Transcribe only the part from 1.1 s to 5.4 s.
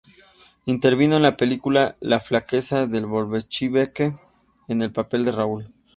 en la película "La flaqueza del bolchevique", en el papel de